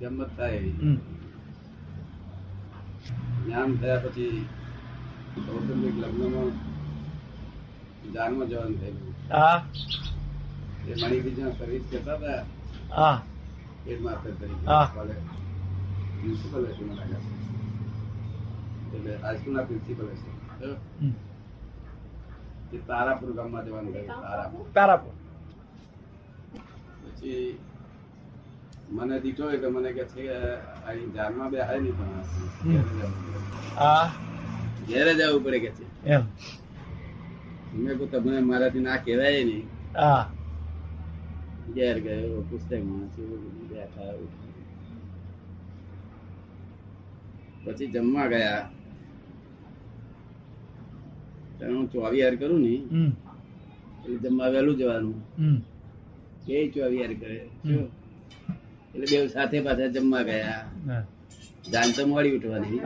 ગમત 0.00 0.30
થાય 0.36 0.56
એવી 0.58 0.74
જ્ઞાન 3.38 3.70
થયા 3.80 4.02
પછી 4.04 4.40
કૌટુંબિક 5.44 5.94
લગ્નમાં 6.02 6.50
જાનમાં 8.14 8.48
જવાનું 8.50 8.76
થયેલું 8.76 9.14
હા. 9.30 9.58
એ 10.86 10.94
મણિબીજમાં 10.96 11.54
સર્વિસ 11.54 11.84
કરતા 11.90 12.16
હતા. 12.18 12.40
હા. 12.92 13.16
માસ્ટર 14.02 14.32
તરીકે 14.34 14.66
કોલેજ 14.94 15.20
પ્રિન્સિપલ 16.14 16.64
હશે 16.66 16.82
મને 16.84 16.94
લાગે 16.96 17.18
એટલે 18.88 19.12
હાઈસ્કૂલના 19.22 19.66
પ્રિન્સિપલ 19.66 20.06
હશે. 20.10 20.30
એ 22.72 22.78
તારાપુર 22.88 23.30
ગામમાં 23.34 23.66
જવાનું 23.66 23.92
થયું 23.94 24.22
તારાપુર. 24.22 24.64
તારાપુર. 24.74 25.14
પછી 27.04 27.42
મને 28.90 29.20
દીઠો 29.20 29.44
તો 29.62 29.70
મને 29.70 29.90
કે 29.92 30.04
છે 30.04 30.22
અહીં 30.88 31.12
જાનમાં 31.14 31.50
બે 31.50 31.58
હાય 31.60 31.80
નહીં 31.80 31.96
પણ 31.98 32.22
ઘેરે 34.88 35.12
જવું 35.14 35.44
પડે. 35.44 35.58
કે 35.58 35.70
છે? 35.70 35.84
એમ. 36.06 36.24
મેં 37.74 37.98
કહું 37.98 38.10
તમને 38.10 38.40
મારાથી 38.40 38.80
ના 38.80 38.96
કહેવાય 38.96 39.44
નહીં. 39.44 39.66
હા. 39.96 40.24
ઘેર 41.74 41.96
ગયો 42.00 42.40
પુસ્તકમાં 42.50 43.08
બેઠા 43.70 44.12
પછી 47.64 47.86
જમવા 47.86 48.26
ગયા. 48.26 48.62
હું 51.60 51.86
ચોવીયાર 51.92 52.34
કરું 52.36 52.60
ને. 52.62 52.74
એટલે 54.04 54.18
જમવા 54.24 54.50
વહેલું 54.50 54.76
જવાનું. 54.76 55.18
કે 56.46 56.52
એ 56.62 56.68
ચોવીયાર 56.70 57.14
કરે. 57.20 57.38
શું? 57.62 57.97
એટલે 58.94 59.06
બે 59.10 59.28
સાથે 59.34 59.58
પાછા 59.66 59.92
જમવા 59.94 60.24
ગયા. 60.28 60.62
જાન 61.72 61.88
તો 61.96 62.02
મોડી 62.10 62.34
ઉઠવાની. 62.38 62.80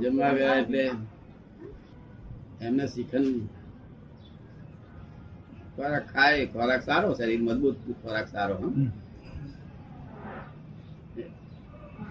જમવા 0.00 0.32
ગયા 0.38 0.56
એટલે 0.62 0.82
એમને 2.66 2.84
શીખન 2.94 3.26
ખોરાક 5.74 6.04
ખાય. 6.12 6.44
ખોરાક 6.54 6.82
સારો 6.88 7.08
શરીર 7.18 7.42
મજબૂત 7.48 7.76
ખોરાક 8.02 8.26
સારો. 8.34 8.56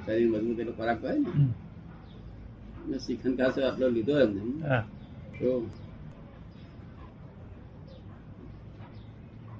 શરીર 0.03 0.27
મજબૂત 0.33 0.57
એટલે 0.61 0.73
ખોરાક 0.79 0.99
હોય 1.03 1.19
ને. 2.89 2.97
શીખન 3.05 3.33
ખાસો 3.39 3.59
આટલો 3.67 3.87
લીધો 3.95 4.13
એમને. 4.25 4.41
તો 5.39 5.49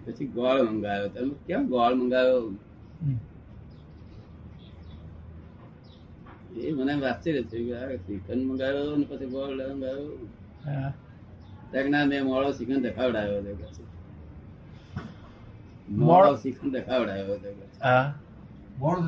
પછી 0.08 0.26
ગોળ 0.28 0.62
મંગાવ્યો 0.70 1.08
તમે 1.08 1.34
કેમ 1.48 1.68
ગોળ 1.68 1.94
મંગાવ્યો? 1.94 2.42
એ 6.60 6.72
મને 6.72 6.94
આશ્ચર્ય 7.06 7.42
થયું 7.42 7.98
શ્રીખંડ 7.98 8.44
મંગાવ્યો 8.46 8.96
ને 8.96 9.06
પછી 9.10 9.26
ગોળ 9.26 9.52
મંગાવ્યો. 9.74 10.12
હા. 10.66 10.94
મેં 12.06 12.24
મોડો 12.26 12.52
શ્રીખંડ 12.52 12.82
દેખાવડાવ્યો 12.82 13.40
હતો 13.40 13.84
મોડો? 15.90 16.36
શ્રીખંડ 16.36 16.72
દેખાવડાવ્યો 16.72 17.34
હતો 17.34 17.50
મોડું 18.78 19.06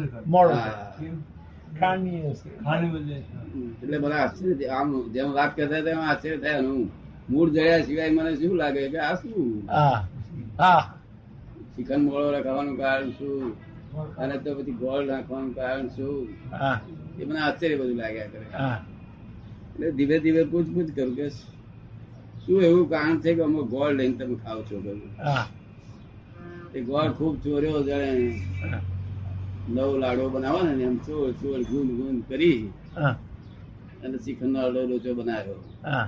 એટલે 3.83 3.97
મને 3.97 4.15
આશ્ચર્ય 4.15 4.53
થયું. 4.53 4.73
આમ 4.79 4.89
જેમ 5.11 5.29
વાત 5.31 5.51
કરતા 5.55 5.81
તેમ 5.81 5.99
આશ્ચર્ય 5.99 6.37
થાય. 6.37 6.59
હું 6.59 6.81
મૂળ 7.29 7.49
જડ્યા 7.49 7.81
સિવાય 7.81 8.11
મને 8.11 8.31
શું 8.35 8.55
લાગે 8.57 8.89
કે 8.89 8.99
આ 8.99 9.13
શું? 9.15 9.63
હા. 10.59 10.83
હા 10.83 10.99
શ્રીખંડ 11.67 12.05
મોડો 12.05 12.27
કારણ 12.77 13.11
શું? 13.13 13.49
અને 14.17 14.35
તો 14.39 14.49
પછી 14.57 14.77
ગોળ 14.77 15.03
નાખવાનું 15.07 15.55
કારણ 15.55 15.89
શું? 15.91 16.25
એ 17.17 17.25
મને 17.25 17.39
આશ્ચર્ય 17.41 17.79
બધું 17.79 17.97
લાગ્યા 17.97 18.31
કરે. 18.31 18.47
એટલે 19.75 19.91
ધીમે 19.97 20.17
ધીરે 20.19 20.41
પૂછપૂછ 20.47 20.91
કરું 20.91 21.11
કે 21.15 21.25
શું 22.41 22.59
એવું 22.63 22.85
કારણ 22.89 23.21
છે 23.21 23.31
કે 23.33 23.43
અમે 23.43 23.61
ગોળ 23.69 23.93
લઈને 23.93 24.17
તમે 24.17 24.35
ખાવ 24.37 24.59
છો 24.63 24.75
બધું? 24.79 25.11
હા. 25.17 25.49
એ 26.73 26.79
ગોળ 26.83 27.09
ખૂબ 27.13 27.35
ચોર્યો 27.41 27.79
જાણે 27.83 28.27
નવ 29.67 29.75
લાડો 29.75 29.99
લાડવો 30.01 30.25
બનાવો 30.33 30.59
ને 30.67 30.83
એમ 30.83 30.95
ચોર 31.05 31.29
ચોર 31.39 31.59
ગુંદ 31.69 31.89
ગુંદ 31.97 32.19
કરી 32.27 32.61
હા. 32.93 33.15
અને 34.03 34.17
ચિકન 34.19 34.47
નો 34.51 34.59
અડો 34.61 34.81
લોચો 34.89 35.09
બનાવ્યો 35.17 35.61
હા 35.83 36.07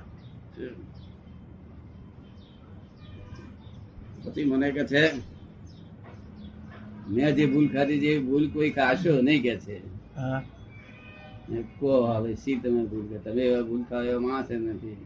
પછી 4.23 4.45
મને 4.45 4.67
કે 4.75 4.83
છે 4.91 5.03
મેં 7.07 7.35
જે 7.37 7.43
ભૂલ 7.47 7.67
ખાધી 7.73 8.01
જે 8.03 8.11
ભૂલ 8.27 8.45
કોઈ 8.53 8.75
કાશો 8.77 9.11
નહીં 9.21 9.41
કે 9.45 9.53
છે. 9.63 9.75
કહો 11.77 11.91
હવે 12.07 12.31
શી 12.41 12.57
તમે 12.61 12.81
ભૂલ 12.89 13.05
કે 13.11 13.17
તમે 13.25 13.41
એવા 13.49 13.67
ભૂલ 13.69 13.83
ખાવ 13.89 14.03
એવા 14.05 14.25
માણસ 14.25 14.49
નથી. 14.49 14.99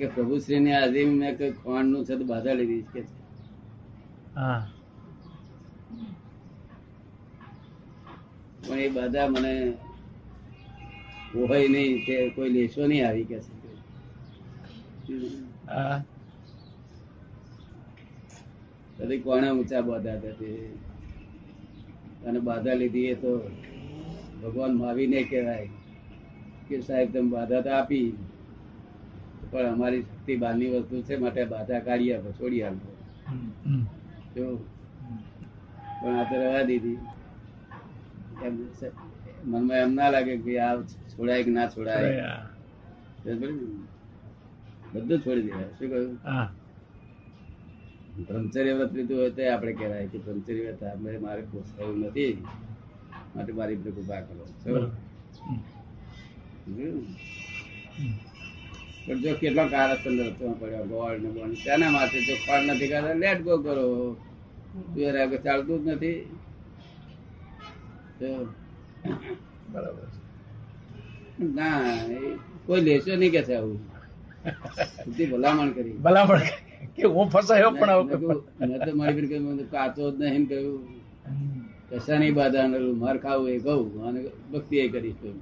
કે 0.00 0.06
પ્રભુશ્રી 0.14 0.62
ને 0.64 0.72
આજે 0.76 1.00
મેં 1.10 1.32
કઈ 1.38 1.52
ખોંડનું 1.60 2.06
છે 2.06 2.14
તો 2.18 2.24
બાધા 2.30 2.58
લીધી 2.58 2.90
કે 2.92 3.00
છે. 3.06 3.14
પણ 8.62 8.78
એ 8.78 8.88
બધા 8.90 9.28
મને 9.28 9.52
હોય 11.32 11.66
નહીં 11.68 11.96
તે 12.06 12.14
કોઈ 12.34 12.52
લેશો 12.54 12.82
નહીં 12.86 13.06
આવી 13.06 13.28
કે 13.30 13.38
છે. 13.44 13.52
કદી 19.00 19.20
કોણે 19.20 19.48
ઊંચા 19.50 19.82
બાધા 19.82 20.16
હતા 20.16 20.34
અને 22.26 22.40
બાધા 22.40 22.74
લીધી 22.74 23.06
એ 23.06 23.14
તો 23.14 23.32
ભગવાન 24.42 24.74
માવી 24.74 25.06
નહીં 25.06 25.28
કહેવાય 25.28 25.68
કે 26.68 26.82
સાહેબ 26.82 27.08
તમે 27.12 27.30
બાધા 27.30 27.62
તો 27.62 27.70
આપી 27.70 28.08
પણ 29.50 29.66
અમારી 29.66 30.02
શક્તિ 30.02 30.36
બહારની 30.36 30.70
વસ્તુ 30.74 31.02
છે 31.02 31.14
માટે 31.16 31.44
બાધા 31.46 31.80
કાઢી 31.80 32.12
આપો 32.14 32.30
છોડી 32.38 32.62
આપો. 32.62 32.88
જો. 34.34 34.46
પણ 36.00 36.14
આ 36.14 36.24
તો 36.24 36.34
રવા 36.36 36.64
દીધી. 36.64 36.98
એમ 38.44 38.54
મનમાં 39.46 39.78
એમ 39.78 39.92
ના 39.94 40.10
લાગે 40.10 40.34
કે 40.44 40.52
આ 40.60 40.74
છોડાય 41.10 41.42
કે 41.44 41.50
ના 41.50 41.68
છોડાય? 41.68 42.28
બધું 44.92 45.18
છોડી 45.24 45.42
દેવાય 45.42 45.68
શું 45.78 45.88
કહ્યું? 45.90 46.16
બ્રહ્મચર્ય 48.28 48.72
વ્રત 48.78 48.92
લીધું 48.96 49.16
હોય 49.20 49.30
તો 49.36 49.42
આપણે 49.52 49.72
કહેવાય 49.78 50.06
કે 50.12 50.18
બ્રહ્મચર્ય 50.24 50.62
વ્રત 50.66 50.82
આપણે 50.84 51.18
મારે 51.26 51.42
પોસાયું 51.52 51.98
નથી. 52.04 52.34
માટે 53.34 53.52
મારી 53.58 53.78
પર 53.82 53.90
કૃપા 53.96 54.20
કરો. 54.26 54.44
પણ 59.04 59.18
જો 59.22 59.30
કેટલો 59.40 59.64
કારસ્તંભ 59.72 60.22
રસ્તો 60.26 60.44
પડ્યો, 60.60 60.84
ગોળ 60.92 61.16
ને 61.22 61.28
બોળ. 61.36 61.52
તેના 61.64 61.90
માટે? 61.90 62.18
જો 62.26 62.34
ફળ 62.46 62.62
નથી 62.66 62.90
કરતા 62.92 63.16
લેટ 63.22 63.40
ગો 63.46 63.54
કરો. 63.64 63.86
તું 64.92 65.02
આગળ 65.22 65.40
ચાલતું 65.46 65.78
જ 65.84 65.86
નથી. 65.94 66.18
બરાબર 69.72 70.06
ના 71.56 71.82
કોઈ 72.66 72.82
લેશો 72.86 73.12
નહીં 73.20 73.32
કે 73.34 73.42
છે 73.48 73.54
આવું. 73.58 73.78
ભલામણ 75.32 75.70
કરી. 75.76 75.96
ભલામણ 76.06 76.42
કે 76.96 77.04
હું 77.14 77.26
ફસાયો 77.34 77.72
પણ 77.80 77.90
તો 78.84 78.92
મારી 79.00 79.28
બેન 79.32 79.44
કાચો 79.74 80.04
જ 80.10 80.18
નહીં 80.20 80.44
કહ્યું. 80.50 80.80
કશાની 81.90 82.32
બાધા 82.38 82.66
માર 83.02 83.16
ખાવું 83.24 83.48
એ 83.54 83.58
કહું 83.66 83.86
અને 84.08 84.20
ભક્તિ 84.52 84.76
એ 84.84 84.86
કરીશ 84.94 85.18
કહ્યું? 85.22 85.38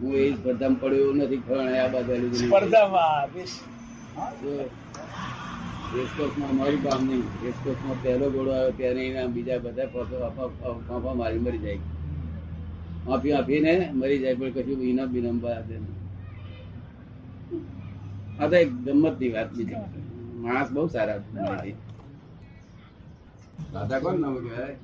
હું 0.00 0.12
એ 0.22 0.26
સ્પર્ધામાં 0.38 0.80
પડ્યો 0.82 1.10
નથી 1.18 1.42
પણ 1.46 1.68
આ 1.82 1.88
બાધા 1.94 2.18
લીધી. 2.22 2.48
સ્પર્ધામાં 2.48 3.26
રેસકોર્સમાં 5.96 6.52
મારું 6.60 6.80
કામ 6.86 7.00
નહીં 7.10 7.22
રેસકોર્સમાં 7.44 7.98
પહેલો 8.02 8.26
ઘોડો 8.34 8.50
આવ્યો 8.56 8.74
ત્યારે 8.80 9.02
એના 9.10 9.28
બીજા 9.36 9.60
બધા 9.64 9.88
ફાંફા 10.88 11.14
મારી 11.20 11.44
મરી 11.46 11.62
જાય 11.64 11.80
માફી 13.06 13.34
આપીને 13.38 13.72
મરી 14.00 14.20
જાય 14.24 14.36
પણ 14.40 14.52
કશું 14.56 14.80
ઇનામ 14.90 15.08
બિનામ 15.14 15.38
નહીં. 15.70 15.84
આ 18.40 18.46
તો 18.50 18.56
એક 18.56 18.70
ગમતની 18.84 19.32
વાત 19.34 19.48
છે. 19.56 19.64
માણસ 20.42 20.70
બહુ 20.74 20.86
સારા 20.88 21.18
બાધા 23.72 23.98
કોણ 24.04 24.18
નામ 24.22 24.34
કહેવાય? 24.44 24.76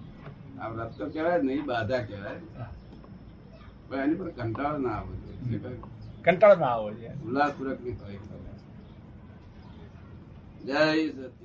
આ 0.60 0.68
વ્રત 0.68 0.90
તો 0.98 1.04
કહેવાય 1.14 1.38
નહીં 1.42 1.64
બાધા 1.70 2.02
કહેવાય. 2.08 2.40
પણ 3.88 4.02
એની 4.04 4.18
પર 4.20 4.28
કંટાળો 4.38 4.78
ના 4.78 4.94
આવવો 4.96 5.12
જોઈએ 5.22 5.58
કંટાળો 6.24 6.56
ના 6.60 6.72
આવે 6.74 6.94
છે 6.94 7.08
ઉલ્લાસપૂર્વકની 7.26 7.94
જય 10.66 10.76
સચિદાનંદ. 11.06 11.43